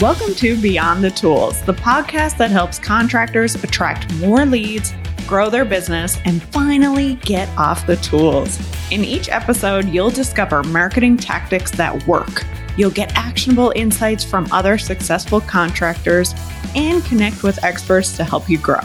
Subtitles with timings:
[0.00, 4.94] Welcome to Beyond the Tools, the podcast that helps contractors attract more leads,
[5.26, 8.58] grow their business, and finally get off the tools.
[8.90, 12.46] In each episode, you'll discover marketing tactics that work.
[12.78, 16.34] You'll get actionable insights from other successful contractors
[16.74, 18.80] and connect with experts to help you grow.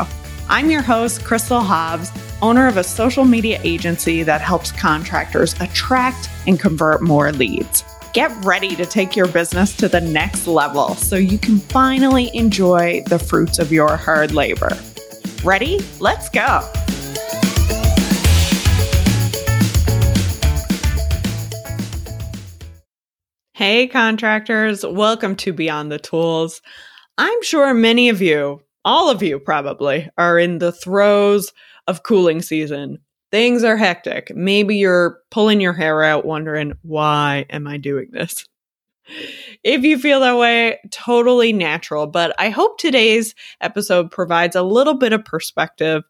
[0.50, 2.12] I'm your host, Crystal Hobbs,
[2.42, 7.86] owner of a social media agency that helps contractors attract and convert more leads.
[8.16, 13.04] Get ready to take your business to the next level so you can finally enjoy
[13.08, 14.70] the fruits of your hard labor.
[15.44, 15.82] Ready?
[16.00, 16.62] Let's go.
[23.52, 26.62] Hey, contractors, welcome to Beyond the Tools.
[27.18, 31.52] I'm sure many of you, all of you probably, are in the throes
[31.86, 33.00] of cooling season.
[33.36, 34.34] Things are hectic.
[34.34, 38.48] Maybe you're pulling your hair out wondering, why am I doing this?
[39.62, 42.08] If you feel that way, totally natural.
[42.08, 46.04] But I hope today's episode provides a little bit of perspective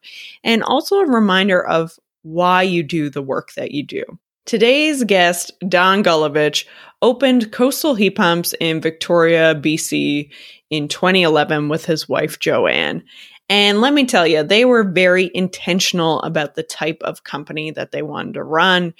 [0.44, 4.04] and also a reminder of why you do the work that you do.
[4.44, 6.64] Today's guest, Don Gulovich,
[7.02, 10.30] opened Coastal Heat Pumps in Victoria, BC
[10.70, 13.02] in 2011 with his wife, Joanne.
[13.48, 17.92] And let me tell you, they were very intentional about the type of company that
[17.92, 18.92] they wanted to run.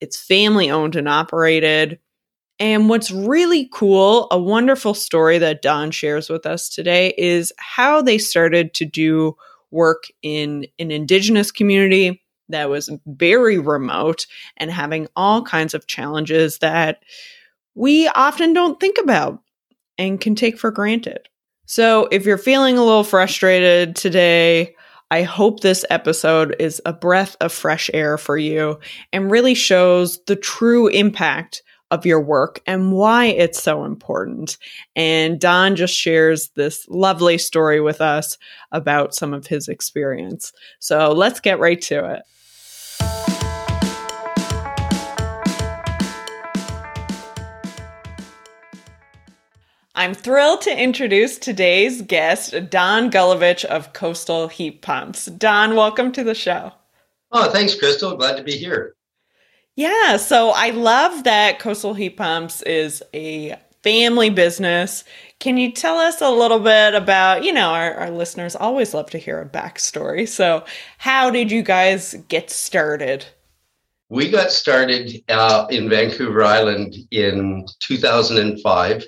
[0.00, 1.98] It's family owned and operated.
[2.58, 8.02] And what's really cool, a wonderful story that Don shares with us today is how
[8.02, 9.36] they started to do
[9.70, 14.26] work in an indigenous community that was very remote
[14.58, 17.02] and having all kinds of challenges that
[17.74, 19.40] we often don't think about
[19.98, 21.28] and can take for granted.
[21.72, 24.76] So, if you're feeling a little frustrated today,
[25.10, 28.78] I hope this episode is a breath of fresh air for you
[29.10, 34.58] and really shows the true impact of your work and why it's so important.
[34.96, 38.36] And Don just shares this lovely story with us
[38.70, 40.52] about some of his experience.
[40.78, 42.22] So, let's get right to it.
[49.94, 55.26] I'm thrilled to introduce today's guest, Don Gulovich of Coastal Heat Pumps.
[55.26, 56.72] Don, welcome to the show.
[57.30, 58.16] Oh, thanks, Crystal.
[58.16, 58.94] Glad to be here.
[59.76, 65.04] Yeah, so I love that Coastal Heat Pumps is a family business.
[65.40, 69.10] Can you tell us a little bit about, you know, our, our listeners always love
[69.10, 70.26] to hear a backstory.
[70.26, 70.64] So,
[70.96, 73.26] how did you guys get started?
[74.12, 79.04] We got started uh, in Vancouver Island in 2005.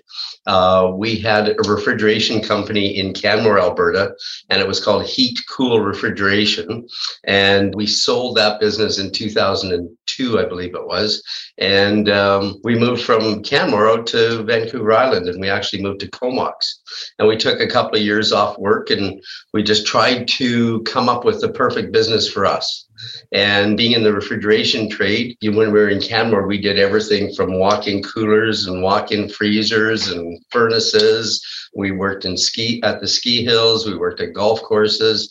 [0.47, 4.15] Uh, we had a refrigeration company in Canmore, Alberta,
[4.49, 6.89] and it was called Heat Cool Refrigeration.
[7.25, 11.23] And we sold that business in 2002, I believe it was.
[11.59, 16.11] And um, we moved from Canmore out to Vancouver Island, and we actually moved to
[16.11, 16.81] Comox.
[17.19, 19.23] And we took a couple of years off work, and
[19.53, 22.84] we just tried to come up with the perfect business for us.
[23.33, 27.59] And being in the refrigeration trade, when we were in Canmore, we did everything from
[27.59, 31.45] walk-in coolers and walk-in freezers and furnaces.
[31.75, 33.87] We worked in ski at the ski hills.
[33.87, 35.29] We worked at golf courses,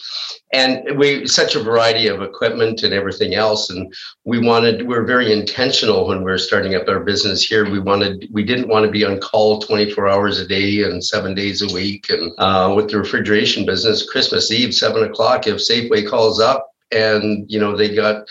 [0.51, 3.69] and we such a variety of equipment and everything else.
[3.69, 3.93] And
[4.25, 7.69] we wanted we were very intentional when we were starting up our business here.
[7.69, 11.33] We wanted we didn't want to be on call 24 hours a day and seven
[11.33, 12.09] days a week.
[12.09, 17.49] And uh, with the refrigeration business, Christmas Eve, seven o'clock, if Safeway calls up, and
[17.51, 18.27] you know they got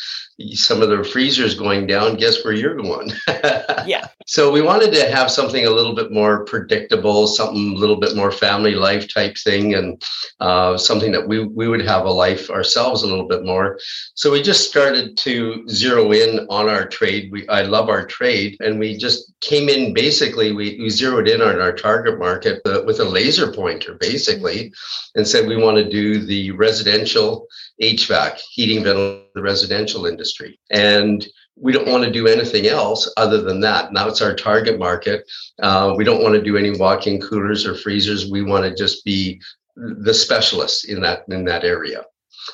[0.52, 2.16] some of their freezers going down.
[2.16, 3.12] Guess where you're going?
[3.84, 4.06] Yeah.
[4.26, 8.14] So we wanted to have something a little bit more predictable something a little bit
[8.14, 10.00] more family life type thing and
[10.40, 13.78] uh, something that we, we would have a life ourselves a little bit more.
[14.14, 17.32] So we just started to zero in on our trade.
[17.32, 18.56] We i love our trade.
[18.60, 22.82] And we just came in basically we, we zeroed in on our target market uh,
[22.86, 24.72] with a laser pointer basically
[25.16, 27.46] and said we want to do the residential
[27.82, 30.58] hvac heating ventilation the residential industry.
[30.70, 31.26] And
[31.56, 33.92] we don't want to do anything else other than that.
[33.92, 35.30] Now it's our target market.
[35.62, 38.30] Uh, we don't want to do any walk-in coolers or freezers.
[38.30, 39.40] We want to just be
[39.76, 42.04] the specialists in that in that area.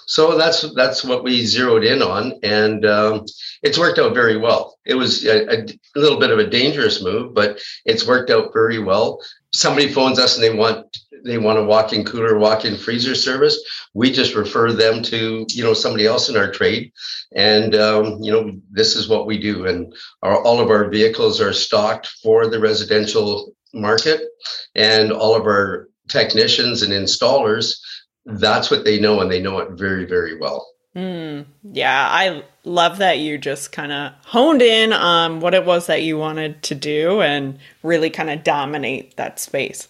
[0.07, 3.27] So that's that's what we zeroed in on, and um,
[3.63, 4.77] it's worked out very well.
[4.85, 8.79] It was a, a, little bit of a dangerous move, but it's worked out very
[8.79, 9.21] well.
[9.53, 13.59] Somebody phones us and they want they want a walk-in cooler, walk-in freezer service,
[13.95, 16.93] we just refer them to you know somebody else in our trade,
[17.35, 19.67] and um, you know this is what we do.
[19.67, 24.23] And our, all of our vehicles are stocked for the residential market,
[24.75, 27.79] and all of our technicians and installers,
[28.27, 30.67] that's what they know, and they know it very very well.
[30.97, 35.87] Mm, yeah, I love that you just kind of honed in on what it was
[35.87, 39.87] that you wanted to do and really kind of dominate that space.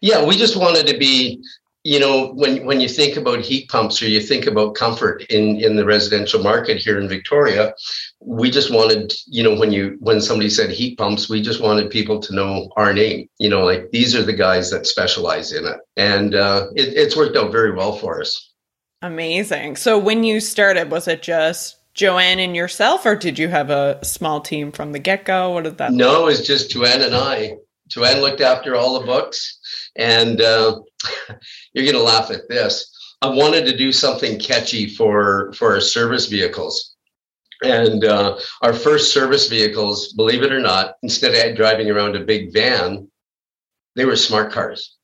[0.00, 1.42] Yeah, we just wanted to be
[1.84, 5.56] you know when when you think about heat pumps or you think about comfort in
[5.60, 7.74] in the residential market here in Victoria
[8.20, 11.90] we just wanted you know when you when somebody said heat pumps we just wanted
[11.90, 15.66] people to know our name you know like these are the guys that specialize in
[15.66, 18.52] it and uh, it, it's worked out very well for us
[19.02, 23.68] amazing so when you started was it just Joanne and yourself, or did you have
[23.68, 25.50] a small team from the get go?
[25.50, 25.92] What did that?
[25.92, 27.56] No, it was just Joanne and I.
[27.88, 29.58] Joanne looked after all the books,
[29.96, 30.80] and uh,
[31.72, 32.88] you're going to laugh at this.
[33.22, 36.96] I wanted to do something catchy for for our service vehicles.
[37.62, 42.24] And uh, our first service vehicles, believe it or not, instead of driving around a
[42.24, 43.08] big van,
[43.94, 44.96] they were smart cars.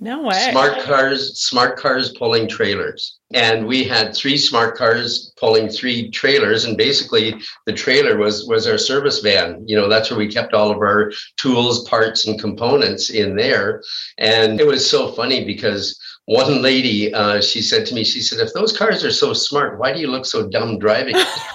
[0.00, 0.50] No way.
[0.52, 3.18] Smart cars, smart cars pulling trailers.
[3.34, 6.64] And we had three smart cars pulling three trailers.
[6.64, 7.34] And basically
[7.66, 9.64] the trailer was was our service van.
[9.66, 13.82] You know, that's where we kept all of our tools, parts, and components in there.
[14.18, 18.38] And it was so funny because one lady, uh, she said to me, she said,
[18.38, 21.14] if those cars are so smart, why do you look so dumb driving?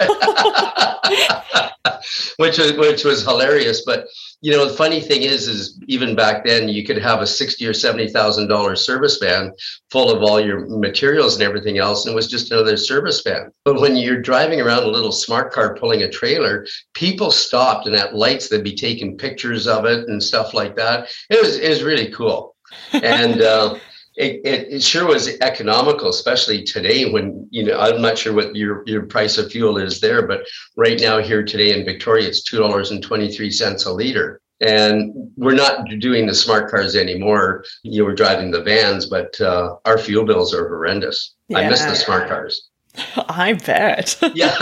[2.37, 3.83] which was which was hilarious.
[3.85, 4.07] But
[4.41, 7.67] you know, the funny thing is, is even back then you could have a sixty
[7.67, 9.51] or seventy thousand dollar service van
[9.91, 13.51] full of all your materials and everything else, and it was just another service van.
[13.65, 16.65] But when you're driving around a little smart car pulling a trailer,
[16.95, 21.09] people stopped and at lights they'd be taking pictures of it and stuff like that.
[21.29, 22.55] It was it was really cool,
[22.91, 23.39] and.
[23.39, 23.77] Uh,
[24.15, 28.55] it, it, it, sure was economical, especially today when, you know, I'm not sure what
[28.55, 30.45] your, your price of fuel is there, but
[30.77, 34.41] right now here today in Victoria, it's $2.23 a liter.
[34.61, 37.65] And we're not doing the smart cars anymore.
[37.83, 41.35] You know, we're driving the vans, but uh, our fuel bills are horrendous.
[41.49, 41.59] Yeah.
[41.59, 42.69] I miss the smart cars.
[43.15, 44.19] I bet.
[44.35, 44.53] Yeah.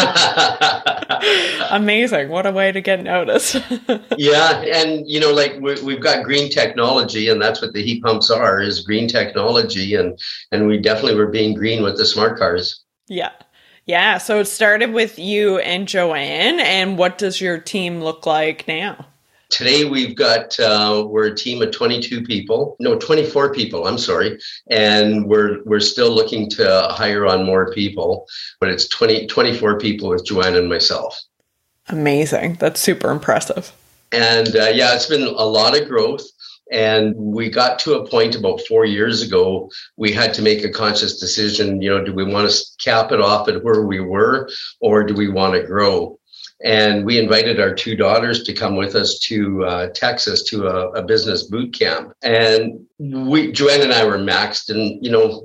[1.71, 2.29] Amazing.
[2.29, 3.55] What a way to get noticed.
[4.17, 4.61] yeah.
[4.61, 8.29] And, you know, like we, we've got green technology, and that's what the heat pumps
[8.29, 9.95] are is green technology.
[9.95, 10.17] And,
[10.51, 12.83] and we definitely were being green with the smart cars.
[13.07, 13.31] Yeah.
[13.85, 14.17] Yeah.
[14.17, 16.59] So it started with you and Joanne.
[16.59, 19.07] And what does your team look like now?
[19.51, 23.85] Today we've got uh, we're a team of 22 people, no 24 people.
[23.85, 24.39] I'm sorry,
[24.69, 28.25] and we're we're still looking to hire on more people,
[28.61, 31.19] but it's 20 24 people with Joanne and myself.
[31.89, 32.55] Amazing!
[32.59, 33.73] That's super impressive.
[34.13, 36.23] And uh, yeah, it's been a lot of growth.
[36.71, 40.69] And we got to a point about four years ago, we had to make a
[40.69, 41.81] conscious decision.
[41.81, 44.49] You know, do we want to cap it off at where we were,
[44.79, 46.17] or do we want to grow?
[46.63, 50.89] And we invited our two daughters to come with us to uh, Texas to a,
[50.91, 52.13] a, business boot camp.
[52.21, 55.43] And we, Joanne and I, were maxed, and you know,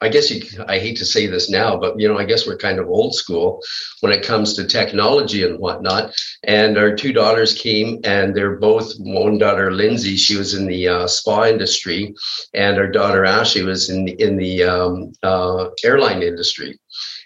[0.00, 2.56] I guess you, I hate to say this now, but you know, I guess we're
[2.56, 3.60] kind of old school
[4.00, 6.14] when it comes to technology and whatnot.
[6.44, 10.86] And our two daughters came, and they're both one daughter, Lindsay, she was in the
[10.86, 12.14] uh, spa industry,
[12.54, 16.78] and our daughter Ashley was in the, in the um, uh, airline industry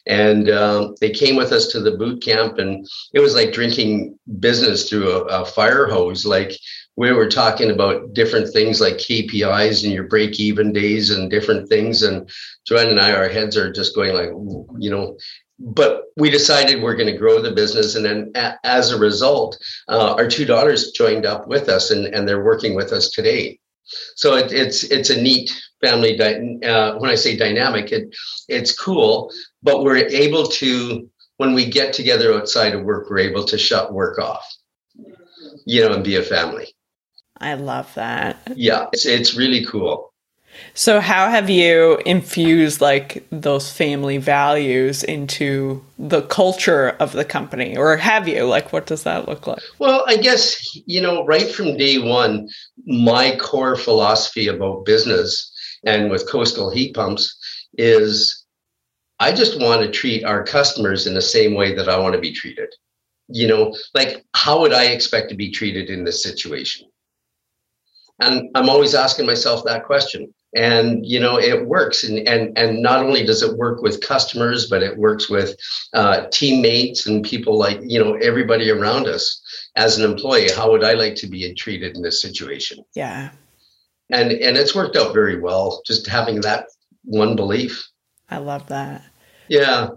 [0.06, 4.19] and um, they came with us to the boot camp and it was like drinking
[4.40, 6.26] business through a, a, fire hose.
[6.26, 6.52] Like
[6.96, 11.69] we were talking about different things like kpis and your break even days and different
[11.69, 12.28] things and
[12.66, 14.31] joanne and i our heads are just going like
[14.78, 15.16] you know.
[15.64, 19.56] But we decided we're going to grow the business and then a- as a result
[19.88, 23.61] uh, our two daughters joined up with us and, and they're working with us today
[24.16, 26.16] so it, it's it's a neat family.
[26.16, 28.14] Di- uh, when I say dynamic, it
[28.48, 33.44] it's cool, but we're able to when we get together outside of work, we're able
[33.44, 34.44] to shut work off,
[35.66, 36.74] you know, and be a family.
[37.40, 38.36] I love that.
[38.54, 40.12] Yeah, it's it's really cool.
[40.75, 47.76] So, how have you infused like those family values into the culture of the company,
[47.76, 48.44] or have you?
[48.44, 49.62] Like, what does that look like?
[49.78, 52.49] Well, I guess, you know, right from day one,
[52.87, 55.50] my core philosophy about business
[55.85, 57.37] and with coastal heat pumps
[57.76, 58.44] is
[59.21, 62.21] I just want to treat our customers in the same way that I want to
[62.21, 62.73] be treated.
[63.28, 66.88] You know, like, how would I expect to be treated in this situation?
[68.21, 72.04] And I'm always asking myself that question and you know it works.
[72.04, 75.56] And and and not only does it work with customers but it works with
[75.94, 79.40] uh, teammates and people like you know everybody around us
[79.76, 80.50] as an employee.
[80.54, 82.85] How would i like to be treated in this situation?
[82.94, 83.30] Yeah.
[84.11, 86.66] And and it's worked out very well just having that
[87.04, 87.88] one belief.
[88.30, 89.02] I love that.
[89.49, 89.88] Yeah.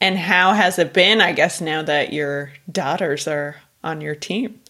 [0.00, 4.60] And how has it been i guess now that your daughters are on your team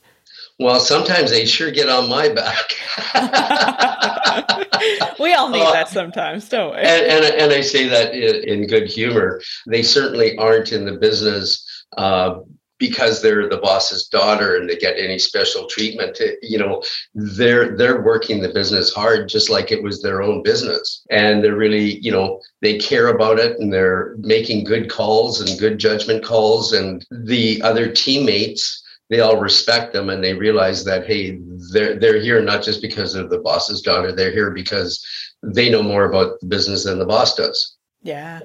[0.58, 2.74] well, sometimes they sure get on my back.
[5.18, 6.78] we all need uh, that sometimes, don't we?
[6.78, 9.40] And, and, and I say that in, in, good humor.
[9.66, 11.66] They certainly aren't in the business
[11.96, 12.40] uh,
[12.80, 16.82] because they're the boss's daughter and they get any special treatment you know
[17.14, 21.56] they're they're working the business hard just like it was their own business and they're
[21.56, 26.24] really you know they care about it and they're making good calls and good judgment
[26.24, 28.79] calls and the other teammates
[29.10, 31.38] they all respect them and they realize that hey
[31.72, 35.04] they're they're here not just because of the boss's daughter they're here because
[35.42, 37.76] they know more about the business than the boss does.
[38.02, 38.40] Yeah.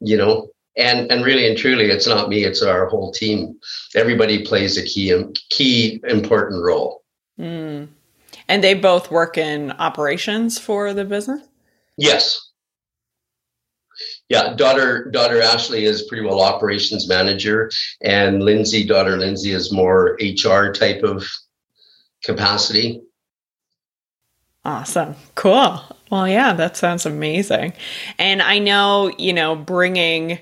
[0.00, 3.58] You know and and really and truly it's not me it's our whole team.
[3.94, 7.02] Everybody plays a key key important role.
[7.38, 7.88] Mm.
[8.48, 11.40] and they both work in operations for the business?
[11.96, 12.49] Yes
[14.30, 17.70] yeah daughter daughter ashley is pretty well operations manager
[18.00, 21.26] and lindsay daughter lindsay is more hr type of
[22.24, 23.02] capacity.
[24.64, 25.14] Awesome.
[25.34, 25.82] Cool.
[26.10, 27.72] Well yeah that sounds amazing.
[28.18, 30.38] And i know you know bringing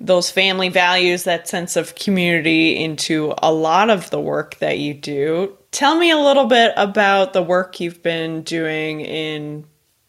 [0.00, 4.92] those family values, that sense of community into a lot of the work that you
[4.94, 5.56] do.
[5.70, 9.64] Tell me a little bit about the work you've been doing in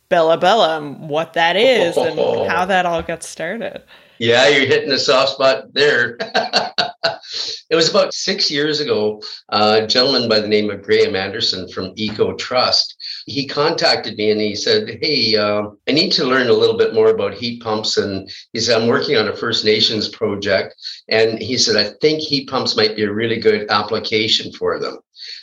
[0.10, 2.20] Bella Bella and what that is and
[2.50, 3.82] how that all got started.
[4.20, 6.18] Yeah, you're hitting a soft spot there.
[7.70, 9.22] it was about six years ago.
[9.50, 12.96] a gentleman by the name of Graham Anderson from Ecotrust.
[13.26, 16.94] He contacted me and he said, "Hey, uh, I need to learn a little bit
[16.94, 20.76] more about heat pumps." And he said, "I'm working on a First Nations project."
[21.10, 24.98] And he said, "I think heat pumps might be a really good application for them."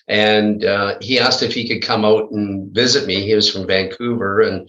[0.09, 3.25] And uh, he asked if he could come out and visit me.
[3.25, 4.69] He was from Vancouver and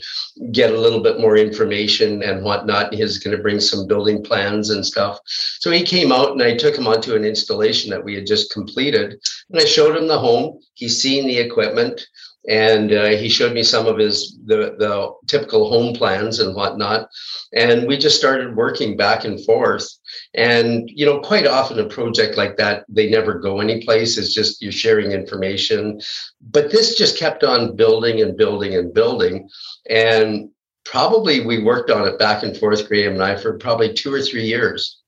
[0.51, 2.93] get a little bit more information and whatnot.
[2.93, 5.19] He was going to bring some building plans and stuff.
[5.25, 8.53] So he came out and I took him onto an installation that we had just
[8.53, 9.19] completed.
[9.49, 10.59] And I showed him the home.
[10.75, 12.05] He's seen the equipment
[12.48, 17.10] and uh, he showed me some of his the, the typical home plans and whatnot.
[17.53, 19.88] And we just started working back and forth.
[20.33, 24.17] And you know quite often a project like that they never go anyplace.
[24.17, 26.01] It's just you're sharing information.
[26.50, 29.50] But this just kept on building and building and building.
[29.89, 30.50] And
[30.83, 34.21] probably we worked on it back and forth graham and i for probably two or
[34.21, 35.00] three years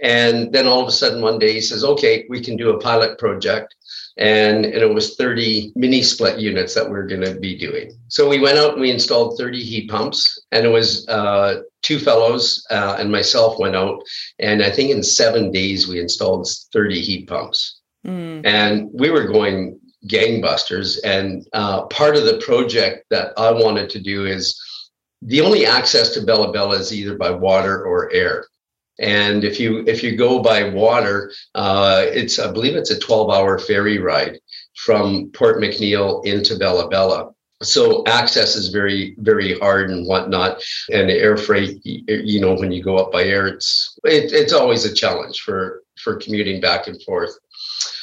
[0.00, 2.80] and then all of a sudden one day he says okay we can do a
[2.80, 3.74] pilot project
[4.18, 7.92] and, and it was 30 mini split units that we are going to be doing.
[8.08, 11.98] So we went out and we installed 30 heat pumps, and it was uh, two
[11.98, 14.02] fellows uh, and myself went out,
[14.38, 18.44] and I think in seven days we installed 30 heat pumps, mm.
[18.44, 20.98] and we were going gangbusters.
[21.04, 24.60] And uh, part of the project that I wanted to do is
[25.22, 28.46] the only access to Bella Bella is either by water or air.
[28.98, 33.30] And if you if you go by water, uh, it's I believe it's a 12
[33.30, 34.38] hour ferry ride
[34.76, 37.32] from Port McNeill into Bella Bella.
[37.62, 40.62] So access is very very hard and whatnot.
[40.90, 44.84] And air freight, you know, when you go up by air, it's it, it's always
[44.84, 47.32] a challenge for for commuting back and forth.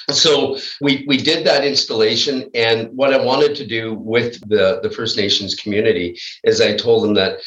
[0.10, 4.90] So we we did that installation, and what I wanted to do with the the
[4.90, 7.40] First Nations community is I told them that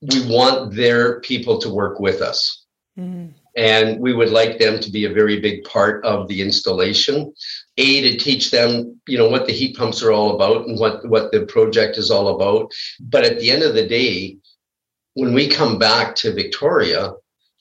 [0.00, 2.63] we want their people to work with us
[3.56, 7.32] And we would like them to be a very big part of the installation.
[7.76, 11.06] A to teach them, you know, what the heat pumps are all about and what
[11.08, 12.72] what the project is all about.
[13.00, 14.38] But at the end of the day,
[15.14, 17.12] when we come back to Victoria,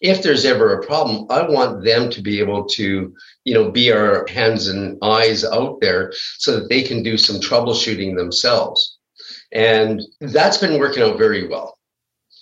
[0.02, 3.92] if there's ever a problem, I want them to be able to, you know, be
[3.92, 8.98] our hands and eyes out there so that they can do some troubleshooting themselves.
[9.54, 11.73] And that's been working out very well.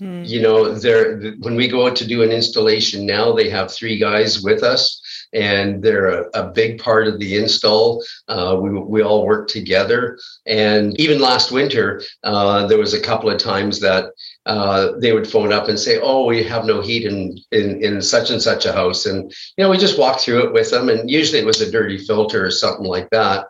[0.01, 0.23] Hmm.
[0.23, 3.99] You know, there when we go out to do an installation now, they have three
[3.99, 4.99] guys with us,
[5.31, 8.03] and they're a, a big part of the install.
[8.27, 10.17] Uh, we we all work together,
[10.47, 14.05] and even last winter, uh, there was a couple of times that
[14.47, 18.01] uh, they would phone up and say, "Oh, we have no heat in, in in
[18.01, 20.89] such and such a house," and you know we just walk through it with them,
[20.89, 23.45] and usually it was a dirty filter or something like that.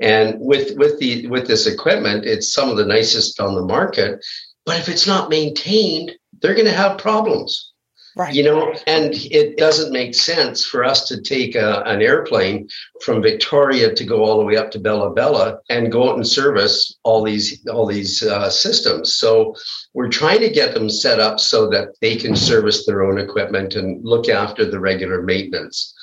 [0.00, 4.20] And with with the with this equipment, it's some of the nicest on the market,
[4.64, 7.72] but if it's not maintained, they're going to have problems.
[8.14, 8.34] Right.
[8.34, 12.68] You know, and it doesn't make sense for us to take a, an airplane
[13.02, 16.28] from Victoria to go all the way up to Bella Bella and go out and
[16.28, 19.14] service all these all these uh, systems.
[19.14, 19.54] So
[19.94, 23.76] we're trying to get them set up so that they can service their own equipment
[23.76, 25.94] and look after the regular maintenance.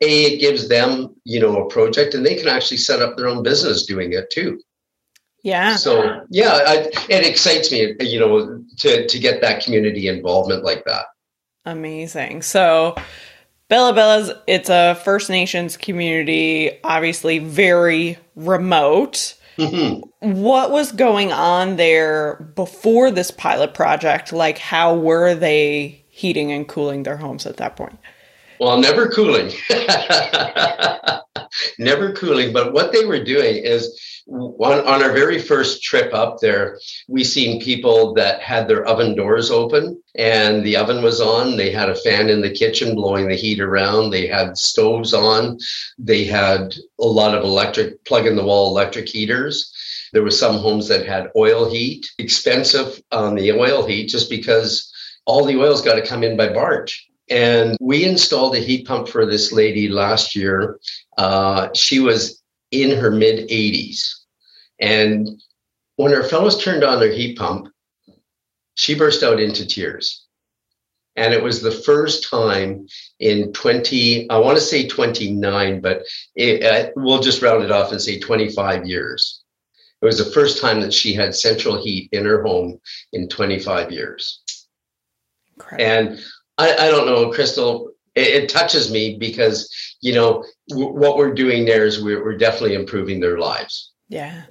[0.00, 3.26] A, it gives them, you know, a project, and they can actually set up their
[3.26, 4.60] own business doing it too.
[5.42, 5.76] Yeah.
[5.76, 10.84] So yeah, I, it excites me, you know, to to get that community involvement like
[10.84, 11.06] that.
[11.64, 12.42] Amazing.
[12.42, 12.96] So
[13.68, 19.34] Bella Bella's it's a First Nations community, obviously very remote.
[19.58, 20.40] Mm-hmm.
[20.40, 24.32] What was going on there before this pilot project?
[24.32, 27.98] Like, how were they heating and cooling their homes at that point?
[28.60, 29.52] Well, never cooling.
[31.78, 32.52] never cooling.
[32.52, 33.98] But what they were doing is
[34.28, 39.14] on, on our very first trip up there, we seen people that had their oven
[39.14, 41.56] doors open and the oven was on.
[41.56, 44.10] They had a fan in the kitchen blowing the heat around.
[44.10, 45.58] They had stoves on.
[45.98, 49.72] They had a lot of electric plug in the wall electric heaters.
[50.12, 54.90] There were some homes that had oil heat, expensive on the oil heat, just because
[55.26, 57.07] all the oil's got to come in by barge.
[57.30, 60.78] And we installed a heat pump for this lady last year.
[61.16, 64.14] Uh, she was in her mid 80s.
[64.80, 65.28] And
[65.96, 67.68] when her fellows turned on their heat pump,
[68.74, 70.24] she burst out into tears.
[71.16, 72.86] And it was the first time
[73.18, 76.02] in 20, I want to say 29, but
[76.36, 79.42] it, uh, we'll just round it off and say 25 years.
[80.00, 82.80] It was the first time that she had central heat in her home
[83.12, 84.42] in 25 years.
[85.56, 85.84] Incredible.
[85.84, 86.20] And
[86.58, 87.92] I, I don't know, Crystal.
[88.14, 92.36] It, it, touches me because you know w- what we're doing there is we're, we're
[92.36, 93.92] definitely improving their lives.
[94.08, 94.42] Yeah.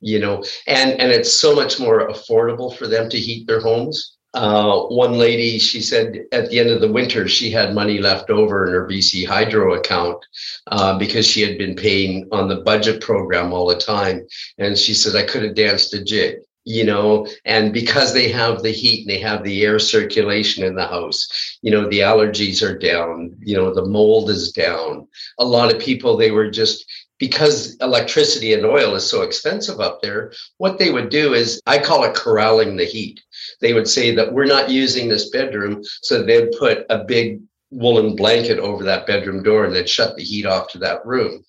[0.00, 4.16] You know, and and it's so much more affordable for them to heat their homes.
[4.34, 8.28] Uh, one lady, she said at the end of the winter, she had money left
[8.28, 10.22] over in her BC Hydro account
[10.66, 14.26] uh, because she had been paying on the budget program all the time.
[14.58, 16.36] And she said, I could have danced a jig
[16.66, 20.74] you know and because they have the heat and they have the air circulation in
[20.74, 25.06] the house you know the allergies are down you know the mold is down.
[25.38, 26.84] A lot of people they were just
[27.18, 31.78] because electricity and oil is so expensive up there what they would do is i
[31.78, 33.20] call it corralling the heat.
[33.60, 38.16] They would say that we're not using this bedroom so they'd put a big woolen
[38.16, 41.44] blanket over that bedroom door and they'd shut the heat off to that room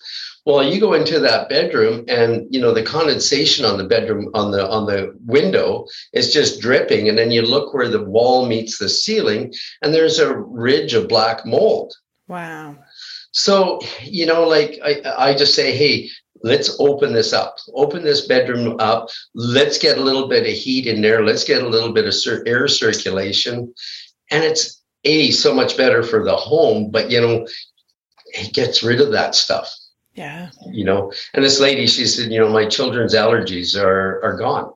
[0.48, 4.52] well, you go into that bedroom and you know the condensation on the bedroom on
[4.52, 8.78] the on the window is just dripping and then you look where the wall meets
[8.78, 11.94] the ceiling and there's a ridge of black mold.
[12.30, 12.78] Wow.
[13.32, 16.10] So, you know like I I just say, "Hey,
[16.44, 17.58] let's open this up.
[17.74, 19.10] Open this bedroom up.
[19.36, 21.26] Let's get a little bit of heat in there.
[21.26, 22.16] Let's get a little bit of
[22.48, 23.74] air circulation."
[24.32, 27.46] And it's a so much better for the home, but you know,
[28.28, 29.70] it gets rid of that stuff.
[30.18, 30.50] Yeah.
[30.72, 34.74] You know, and this lady, she said, you know, my children's allergies are are gone.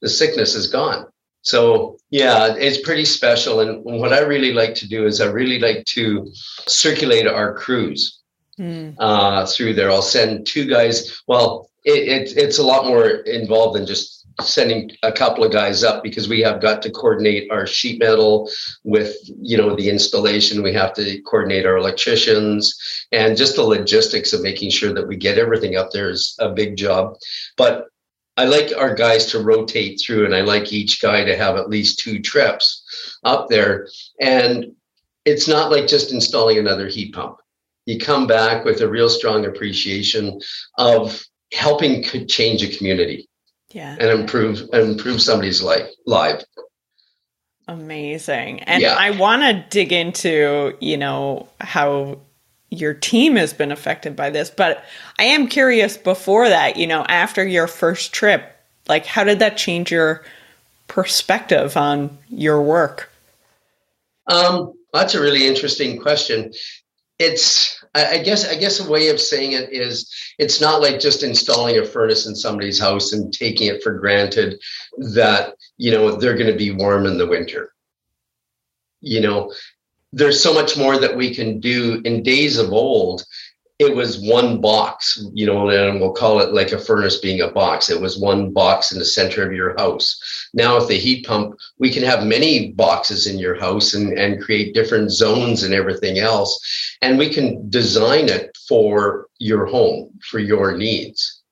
[0.00, 1.06] The sickness is gone.
[1.42, 3.60] So yeah, it's pretty special.
[3.60, 6.32] And what I really like to do is I really like to
[6.66, 8.20] circulate our crews
[8.58, 8.94] mm.
[8.98, 9.90] uh, through there.
[9.90, 11.22] I'll send two guys.
[11.26, 15.82] Well, it, it, it's a lot more involved than just sending a couple of guys
[15.82, 18.50] up because we have got to coordinate our sheet metal
[18.84, 20.62] with you know the installation.
[20.62, 22.76] We have to coordinate our electricians.
[23.12, 26.50] And just the logistics of making sure that we get everything up there is a
[26.50, 27.16] big job.
[27.56, 27.86] But
[28.36, 31.68] i like our guys to rotate through and i like each guy to have at
[31.68, 32.84] least two trips
[33.24, 33.88] up there.
[34.20, 34.76] And
[35.24, 37.38] it's not like just installing another heat pump.
[37.86, 40.40] You come back with a real strong appreciation
[40.78, 41.22] of
[41.52, 43.28] helping change a community
[43.70, 43.96] yeah.
[43.98, 46.42] and improve improve somebody's life life.
[47.66, 48.60] Amazing.
[48.60, 48.94] And yeah.
[48.98, 52.18] i want to dig into you know how
[52.70, 54.84] your team has been affected by this but
[55.18, 58.54] i am curious before that you know after your first trip
[58.88, 60.22] like how did that change your
[60.88, 63.10] perspective on your work?
[64.26, 66.52] Um that's a really interesting question.
[67.18, 71.22] It's I guess I guess a way of saying it is it's not like just
[71.22, 74.60] installing a furnace in somebody's house and taking it for granted
[75.14, 77.72] that you know they're going to be warm in the winter.
[79.00, 79.52] You know,
[80.12, 83.24] there's so much more that we can do in days of old
[83.78, 87.50] it was one box, you know, and we'll call it like a furnace being a
[87.50, 87.88] box.
[87.88, 90.48] It was one box in the center of your house.
[90.52, 94.42] Now, with the heat pump, we can have many boxes in your house and, and
[94.42, 96.58] create different zones and everything else.
[97.02, 101.42] And we can design it for your home, for your needs.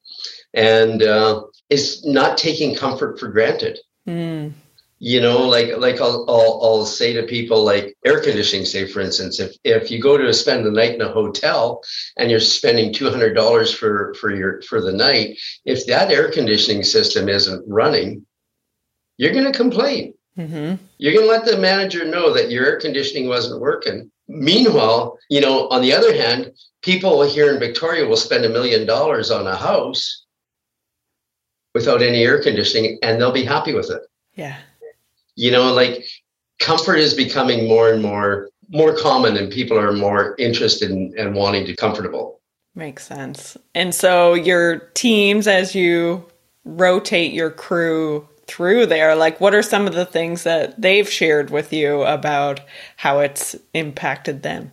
[0.52, 3.78] And uh, it's not taking comfort for granted.
[4.08, 4.52] Mm
[4.98, 9.00] you know like like I'll, I'll, I'll say to people like air conditioning say for
[9.00, 11.82] instance if if you go to spend the night in a hotel
[12.16, 17.28] and you're spending $200 for for your for the night if that air conditioning system
[17.28, 18.24] isn't running
[19.18, 20.12] you're going to complain.
[20.38, 20.74] Mm-hmm.
[20.98, 24.10] you're going to let the manager know that your air conditioning wasn't working.
[24.28, 28.86] Meanwhile you know on the other hand people here in victoria will spend a million
[28.86, 30.24] dollars on a house
[31.74, 34.00] without any air conditioning and they'll be happy with it.
[34.34, 34.56] Yeah
[35.36, 36.04] you know like
[36.58, 41.34] comfort is becoming more and more more common and people are more interested in and
[41.34, 42.40] wanting to comfortable.
[42.74, 43.56] Makes sense.
[43.74, 46.26] And so your teams as you
[46.64, 51.50] rotate your crew through there like what are some of the things that they've shared
[51.50, 52.60] with you about
[52.96, 54.72] how it's impacted them?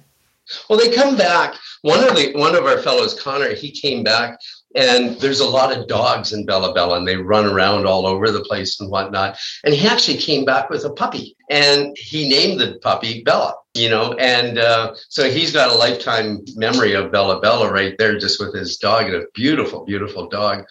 [0.69, 1.55] Well, they come back.
[1.81, 4.39] One of the one of our fellows, Connor, he came back
[4.75, 8.31] and there's a lot of dogs in Bella Bella and they run around all over
[8.31, 9.37] the place and whatnot.
[9.63, 13.89] And he actually came back with a puppy and he named the puppy Bella, you
[13.89, 18.39] know, and uh, so he's got a lifetime memory of Bella Bella right there, just
[18.39, 20.65] with his dog and a beautiful, beautiful dog.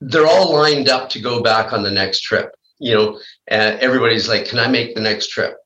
[0.00, 4.28] They're all lined up to go back on the next trip, you know, and everybody's
[4.28, 5.56] like, can I make the next trip?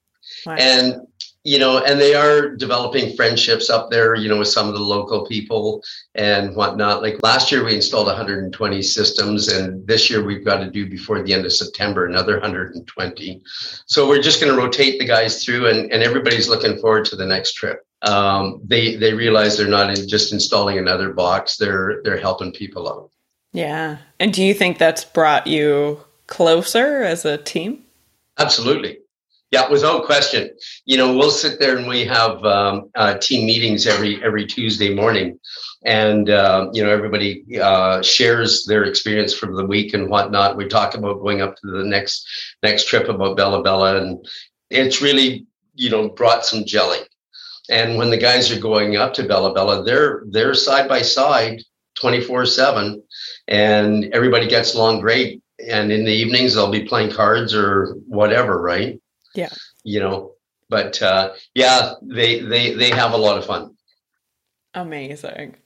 [0.47, 0.61] Nice.
[0.61, 1.06] And
[1.47, 4.81] you know, and they are developing friendships up there, you know, with some of the
[4.81, 5.81] local people
[6.17, 7.03] and whatnot.
[7.03, 11.23] Like last year, we installed 120 systems, and this year we've got to do before
[11.23, 13.43] the end of September another 120.
[13.87, 17.17] So we're just going to rotate the guys through, and, and everybody's looking forward to
[17.17, 17.87] the next trip.
[18.03, 22.89] Um, they they realize they're not in just installing another box; they're they're helping people
[22.89, 23.11] out.
[23.53, 27.85] Yeah, and do you think that's brought you closer as a team?
[28.37, 28.99] Absolutely.
[29.53, 30.51] Yeah, without question.
[30.87, 34.93] You know, we'll sit there and we have um, uh, team meetings every every Tuesday
[34.93, 35.39] morning,
[35.85, 40.57] and uh, you know everybody uh, shares their experience from the week and whatnot.
[40.57, 42.27] We talk about going up to the next
[42.65, 44.27] next trip about Bella Bella, and
[44.71, 46.99] it's really you know brought some jelly.
[47.71, 51.63] And when the guys are going up to Bella Bella, they're they're side by side,
[51.95, 53.01] twenty four seven,
[53.47, 55.41] and everybody gets along great.
[55.71, 59.01] And in the evenings, they'll be playing cards or whatever, right?
[59.37, 59.51] Yeah.
[59.85, 60.33] You know,
[60.69, 63.77] but uh, yeah, they they they have a lot of fun.
[64.75, 65.57] Amazing.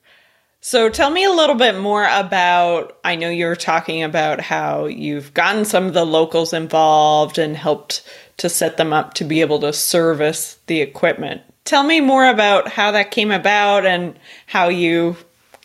[0.63, 4.85] So tell me a little bit more about I know you were talking about how
[4.85, 8.03] you've gotten some of the locals involved and helped
[8.37, 11.41] to set them up to be able to service the equipment.
[11.65, 15.15] Tell me more about how that came about and how you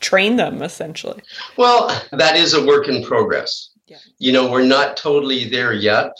[0.01, 1.23] train them essentially.
[1.59, 3.71] Well, that is a work in progress.
[3.87, 3.99] Yeah.
[4.19, 6.13] You know, we're not totally there yet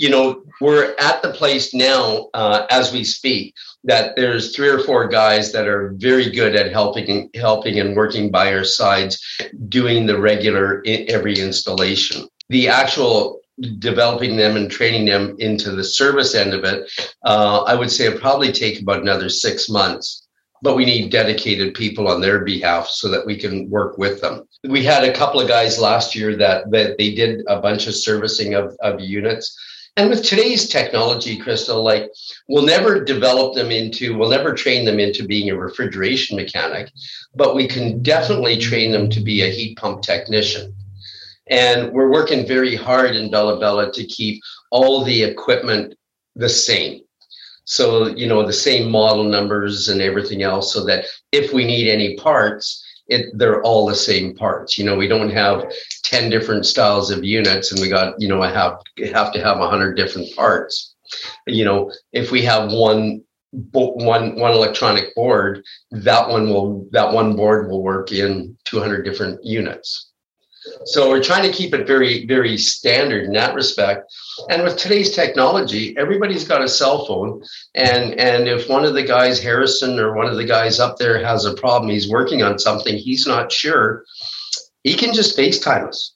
[0.00, 4.78] you know, we're at the place now uh, as we speak that there's three or
[4.78, 9.22] four guys that are very good at helping, helping and working by our sides,
[9.68, 12.26] doing the regular every installation.
[12.48, 13.40] The actual
[13.78, 16.90] developing them and training them into the service end of it,
[17.26, 20.26] uh, I would say it probably take about another six months.
[20.62, 24.46] But we need dedicated people on their behalf so that we can work with them.
[24.64, 27.94] We had a couple of guys last year that that they did a bunch of
[27.94, 29.56] servicing of, of units
[29.96, 32.10] and with today's technology, Crystal, like
[32.48, 36.90] we'll never develop them into, we'll never train them into being a refrigeration mechanic,
[37.34, 40.74] but we can definitely train them to be a heat pump technician.
[41.48, 45.94] And we're working very hard in Bella Bella to keep all the equipment
[46.36, 47.02] the same.
[47.64, 51.88] So, you know, the same model numbers and everything else, so that if we need
[51.88, 54.78] any parts, it they're all the same parts.
[54.78, 55.70] You know, we don't have
[56.04, 58.78] 10 different styles of units and we got, you know, I have
[59.12, 60.94] have to have 100 different parts.
[61.46, 67.34] You know, if we have one one one electronic board, that one will that one
[67.34, 70.09] board will work in 200 different units.
[70.84, 74.12] So we're trying to keep it very, very standard in that respect.
[74.50, 77.42] And with today's technology, everybody's got a cell phone.
[77.74, 81.22] And, and if one of the guys, Harrison, or one of the guys up there
[81.24, 84.04] has a problem, he's working on something, he's not sure,
[84.84, 86.14] he can just FaceTime us.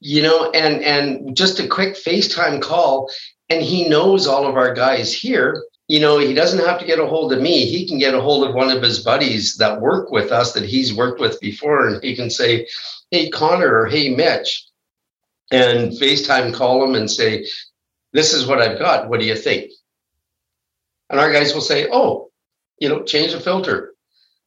[0.00, 3.10] You know, and and just a quick FaceTime call,
[3.48, 6.98] and he knows all of our guys here you know, he doesn't have to get
[6.98, 7.66] a hold of me.
[7.66, 10.64] He can get a hold of one of his buddies that work with us that
[10.64, 12.66] he's worked with before, and he can say,
[13.10, 14.66] hey, Connor, or hey, Mitch,
[15.50, 17.46] and FaceTime call them and say,
[18.12, 19.08] this is what I've got.
[19.08, 19.72] What do you think?
[21.10, 22.30] And our guys will say, oh,
[22.78, 23.90] you know, change the filter.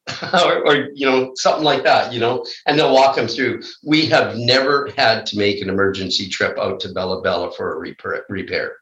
[0.32, 4.06] or, or, you know something like that you know and they'll walk them through we
[4.06, 7.94] have never had to make an emergency trip out to bella bella for a
[8.30, 8.78] repair.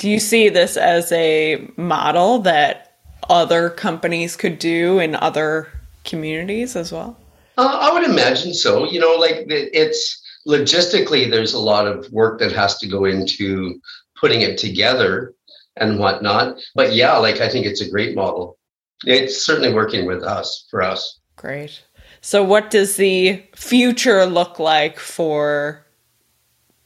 [0.00, 5.68] Do you see this as a model that other companies could do in other
[6.04, 7.16] communities as well
[7.60, 8.90] uh, I would imagine so.
[8.90, 13.78] You know, like it's logistically, there's a lot of work that has to go into
[14.18, 15.34] putting it together
[15.76, 16.58] and whatnot.
[16.74, 18.58] But yeah, like I think it's a great model.
[19.04, 21.20] It's certainly working with us for us.
[21.36, 21.82] Great.
[22.22, 25.86] So, what does the future look like for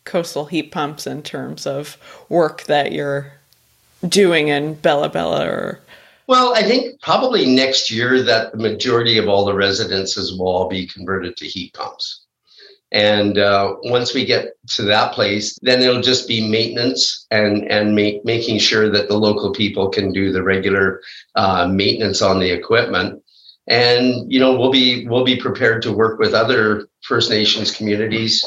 [0.05, 1.97] coastal heat pumps in terms of
[2.29, 3.33] work that you're
[4.07, 5.81] doing in Bella Bella or
[6.27, 10.69] well, I think probably next year that the majority of all the residences will all
[10.69, 12.23] be converted to heat pumps.
[12.93, 17.95] And uh, once we get to that place, then it'll just be maintenance and and
[17.95, 21.03] make, making sure that the local people can do the regular
[21.35, 23.21] uh, maintenance on the equipment.
[23.67, 28.45] And you know we'll be we'll be prepared to work with other First Nations communities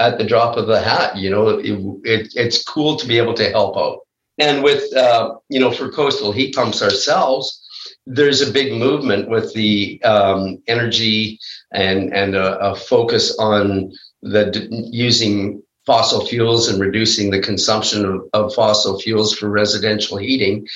[0.00, 1.16] at the drop of the hat.
[1.16, 1.66] You know it,
[2.04, 4.00] it, it's cool to be able to help out.
[4.38, 7.62] And with, uh, you know, for coastal heat pumps ourselves,
[8.06, 11.38] there's a big movement with the um, energy
[11.72, 18.22] and and a, a focus on the using fossil fuels and reducing the consumption of,
[18.32, 20.66] of fossil fuels for residential heating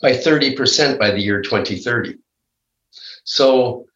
[0.00, 2.14] by 30% by the year 2030.
[3.24, 3.86] So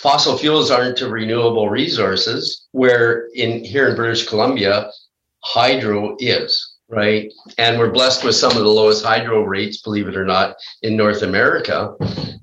[0.00, 4.90] fossil fuels aren't a renewable resources where in here in British Columbia
[5.44, 7.30] hydro is, right?
[7.58, 10.96] And we're blessed with some of the lowest hydro rates, believe it or not, in
[10.96, 11.94] North America.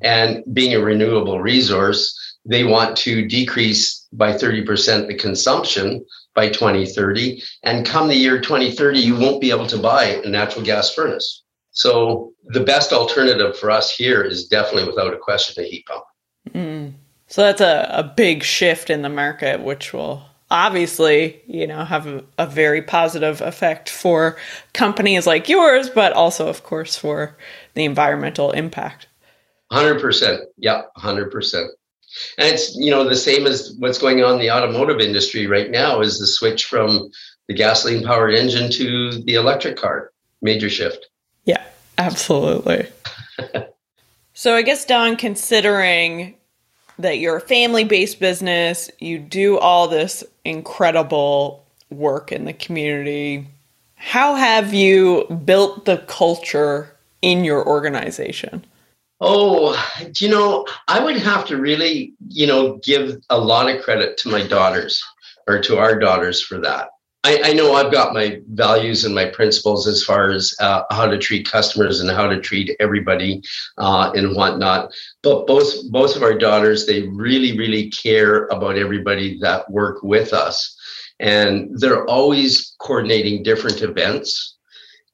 [0.02, 2.16] And being a renewable resource,
[2.46, 7.42] they want to decrease by 30% the consumption by 2030.
[7.64, 11.44] And come the year 2030, you won't be able to buy a natural gas furnace.
[11.72, 16.04] So the best alternative for us here is definitely without a question a heat pump.
[16.50, 16.94] Mm.
[17.28, 22.08] So that's a, a big shift in the market, which will obviously, you know, have
[22.08, 24.38] a, a, very positive effect for
[24.74, 27.38] companies like yours, but also, of course, for
[27.74, 29.08] the environmental impact.
[29.72, 30.40] 100%.
[30.58, 31.68] Yeah, 100%.
[32.38, 35.70] And it's, you know, the same as what's going on in the automotive industry right
[35.70, 37.12] now is the switch from
[37.48, 40.12] the gasoline powered engine to the electric car.
[40.42, 41.10] Major shift.
[41.44, 41.64] Yeah,
[41.98, 42.88] absolutely.
[44.34, 46.38] so I guess, Don, considering
[47.00, 53.48] that you're a family based business, you do all this incredible work in the community.
[53.96, 58.66] How have you built the culture in your organization?
[59.20, 59.76] Oh,
[60.20, 64.30] you know, I would have to really, you know, give a lot of credit to
[64.30, 65.04] my daughters
[65.48, 66.90] or to our daughters for that.
[67.28, 71.08] I, I know I've got my values and my principles as far as uh, how
[71.08, 73.42] to treat customers and how to treat everybody
[73.78, 74.94] uh, and whatnot.
[75.24, 80.32] But both both of our daughters, they really, really care about everybody that work with
[80.32, 80.74] us,
[81.20, 84.57] and they're always coordinating different events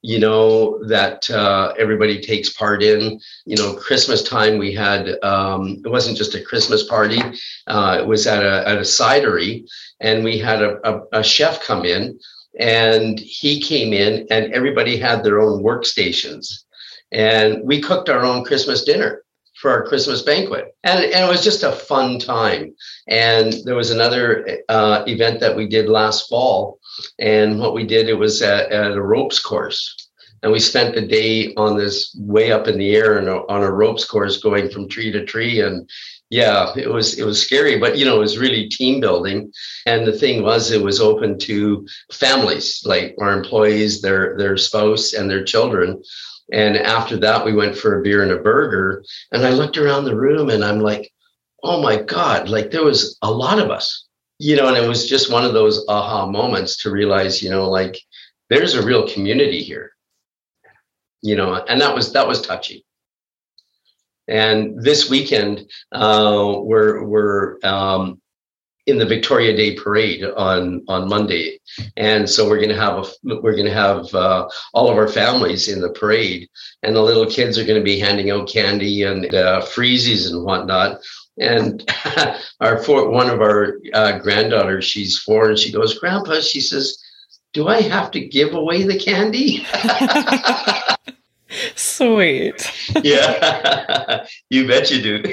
[0.03, 3.19] you know, that uh, everybody takes part in.
[3.45, 7.21] You know, Christmas time we had um, it wasn't just a Christmas party;
[7.67, 9.65] uh, it was at a at a cidery,
[10.01, 12.19] and we had a, a, a chef come in,
[12.59, 16.65] and he came in, and everybody had their own workstations,
[17.13, 19.23] and we cooked our own Christmas dinner
[19.61, 20.75] for our Christmas banquet.
[20.83, 22.75] And, and it was just a fun time.
[23.07, 26.79] And there was another uh, event that we did last fall
[27.19, 29.95] and what we did, it was at, at a ropes course.
[30.41, 33.63] And we spent the day on this way up in the air and uh, on
[33.63, 35.61] a ropes course going from tree to tree.
[35.61, 35.89] And
[36.29, 39.53] yeah, it was it was scary, but you know, it was really team building.
[39.85, 45.13] And the thing was it was open to families, like our employees, their their spouse
[45.13, 46.03] and their children.
[46.51, 49.03] And after that, we went for a beer and a burger.
[49.31, 51.09] And I looked around the room and I'm like,
[51.63, 54.05] oh my God, like there was a lot of us
[54.39, 57.69] you know, and it was just one of those aha moments to realize, you know,
[57.69, 57.97] like
[58.49, 59.91] there's a real community here,
[61.21, 62.85] you know, and that was that was touchy.
[64.27, 68.21] And this weekend, uh, we're we're um,
[68.85, 71.59] in the Victoria Day Parade on on Monday,
[71.97, 75.81] and so we're gonna have a we're gonna have uh, all of our families in
[75.81, 76.47] the parade,
[76.83, 80.99] and the little kids are gonna be handing out candy and uh, freezies and whatnot.
[81.39, 81.89] And
[82.59, 86.97] our four, one of our uh, granddaughters, she's four, and she goes, Grandpa, she says,
[87.53, 89.65] Do I have to give away the candy?
[91.75, 92.71] Sweet.
[93.03, 95.23] yeah, you bet you do.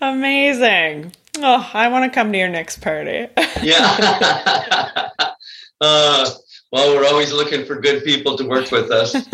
[0.00, 1.12] Amazing.
[1.38, 3.28] Oh, I want to come to your next party.
[3.62, 5.10] yeah.
[5.80, 6.28] Uh,
[6.70, 9.14] well, we're always looking for good people to work with us.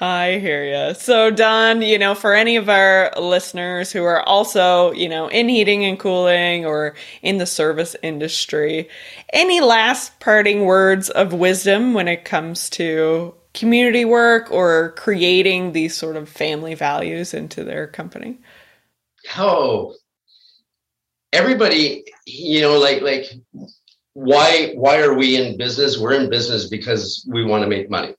[0.00, 0.94] I hear you.
[0.94, 5.50] So, Don, you know, for any of our listeners who are also, you know, in
[5.50, 8.88] heating and cooling or in the service industry,
[9.34, 15.94] any last parting words of wisdom when it comes to community work or creating these
[15.94, 18.38] sort of family values into their company?
[19.36, 19.94] Oh,
[21.32, 23.26] everybody, you know, like, like,
[24.16, 25.98] why why are we in business?
[25.98, 28.14] We're in business because we want to make money.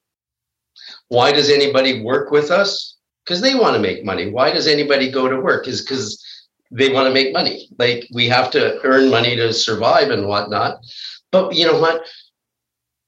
[1.08, 2.98] Why does anybody work with us?
[3.26, 4.30] Because they want to make money.
[4.30, 5.68] Why does anybody go to work?
[5.68, 6.24] Is because
[6.70, 7.68] they want to make money.
[7.80, 10.82] Like we have to earn money to survive and whatnot.
[11.32, 12.06] But you know what?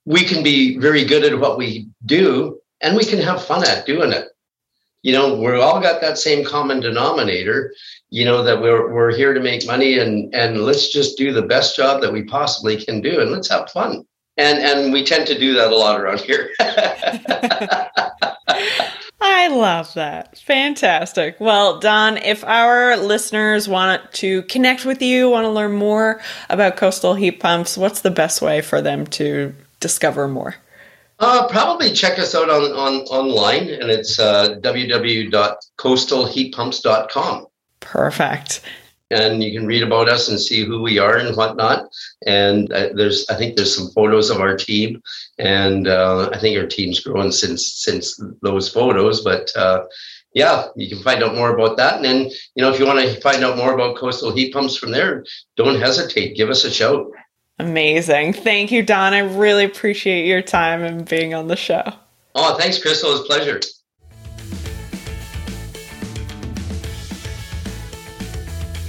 [0.06, 3.86] We can be very good at what we do and we can have fun at
[3.86, 4.29] doing it
[5.02, 7.74] you know we're all got that same common denominator
[8.10, 11.42] you know that we're we're here to make money and and let's just do the
[11.42, 14.06] best job that we possibly can do and let's have fun
[14.38, 16.52] and and we tend to do that a lot around here
[19.22, 20.38] I love that.
[20.40, 21.38] Fantastic.
[21.40, 26.78] Well, Don, if our listeners want to connect with you, want to learn more about
[26.78, 30.56] coastal heat pumps, what's the best way for them to discover more?
[31.20, 37.46] Uh, probably check us out on, on online, and it's uh, www.coastalheatpumps.com.
[37.82, 38.62] Perfect.
[39.12, 41.90] And you can read about us and see who we are and whatnot.
[42.26, 45.02] And uh, there's, I think, there's some photos of our team,
[45.40, 49.22] and uh, I think our team's grown since since those photos.
[49.22, 49.86] But uh,
[50.34, 51.96] yeah, you can find out more about that.
[51.96, 54.78] And then, you know, if you want to find out more about coastal heat pumps
[54.78, 55.26] from there,
[55.58, 56.38] don't hesitate.
[56.38, 57.08] Give us a shout.
[57.60, 58.34] Amazing.
[58.34, 59.14] Thank you, Don.
[59.14, 61.84] I really appreciate your time and being on the show.
[62.34, 63.12] Oh, thanks, Crystal.
[63.12, 63.60] It's a pleasure.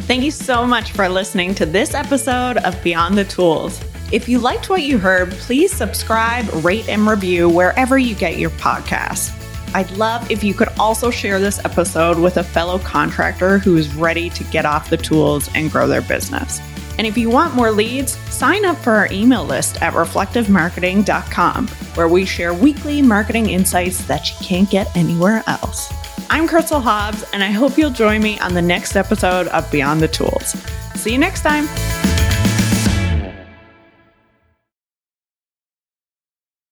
[0.06, 3.80] Thank you so much for listening to this episode of Beyond the Tools.
[4.12, 8.50] If you liked what you heard, please subscribe, rate, and review wherever you get your
[8.50, 9.32] podcasts.
[9.72, 13.94] I'd love if you could also share this episode with a fellow contractor who is
[13.94, 16.60] ready to get off the tools and grow their business.
[17.00, 22.08] And if you want more leads, sign up for our email list at reflectivemarketing.com, where
[22.08, 25.90] we share weekly marketing insights that you can't get anywhere else.
[26.28, 30.02] I'm Crystal Hobbs, and I hope you'll join me on the next episode of Beyond
[30.02, 30.50] the Tools.
[30.94, 32.09] See you next time.